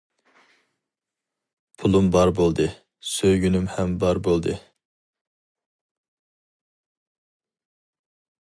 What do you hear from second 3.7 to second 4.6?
ھەم بار بولدى.